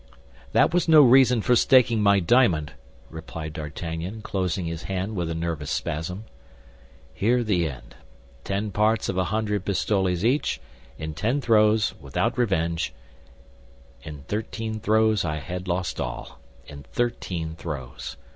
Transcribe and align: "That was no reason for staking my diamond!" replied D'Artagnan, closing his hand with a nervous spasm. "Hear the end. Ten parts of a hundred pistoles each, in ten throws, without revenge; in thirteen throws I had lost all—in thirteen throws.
"That 0.53 0.73
was 0.73 0.87
no 0.87 1.03
reason 1.03 1.43
for 1.43 1.55
staking 1.55 2.01
my 2.01 2.19
diamond!" 2.19 2.73
replied 3.11 3.53
D'Artagnan, 3.53 4.23
closing 4.23 4.65
his 4.65 4.81
hand 4.89 5.15
with 5.15 5.29
a 5.29 5.35
nervous 5.35 5.69
spasm. 5.69 6.23
"Hear 7.13 7.43
the 7.43 7.69
end. 7.69 7.93
Ten 8.43 8.71
parts 8.71 9.09
of 9.09 9.17
a 9.19 9.25
hundred 9.25 9.63
pistoles 9.63 10.25
each, 10.25 10.59
in 10.97 11.13
ten 11.13 11.39
throws, 11.39 11.93
without 12.01 12.35
revenge; 12.35 12.95
in 14.01 14.23
thirteen 14.23 14.79
throws 14.79 15.23
I 15.23 15.35
had 15.35 15.67
lost 15.67 16.01
all—in 16.01 16.81
thirteen 16.81 17.53
throws. 17.55 18.17